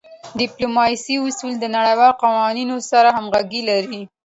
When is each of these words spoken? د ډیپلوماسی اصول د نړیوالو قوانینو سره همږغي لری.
د 0.03 0.03
ډیپلوماسی 0.39 1.15
اصول 1.27 1.53
د 1.59 1.65
نړیوالو 1.75 2.19
قوانینو 2.23 2.77
سره 2.89 3.07
همږغي 3.17 3.61
لری. 3.69 4.01